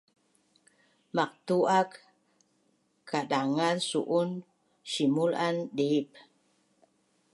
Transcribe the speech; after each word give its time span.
maqtu 1.15 1.57
ak 1.79 1.91
kadangaz 3.09 3.77
su’un 3.89 4.29
simul 4.91 5.31
an 5.47 5.57
dip 5.77 6.09